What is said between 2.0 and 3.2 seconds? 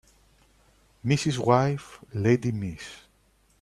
lady Miss